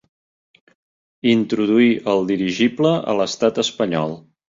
[1.35, 4.23] Introduí el dirigible a l'estat espanyol.